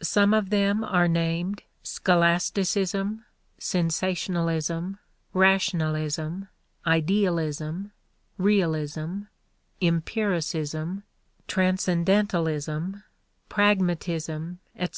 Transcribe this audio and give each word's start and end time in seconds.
Some 0.00 0.32
of 0.32 0.48
them 0.48 0.82
are 0.82 1.06
named 1.06 1.62
scholasticism, 1.82 3.26
sensationalism, 3.58 4.98
rationalism, 5.34 6.48
idealism, 6.86 7.92
realism, 8.38 9.20
empiricism, 9.82 11.02
transcendentalism, 11.46 13.02
pragmatism, 13.50 14.60
etc. 14.76 14.94